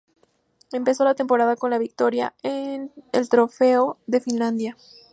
[0.71, 4.75] Empezó la temporada con una victoria en el Trofeo de Finlandia.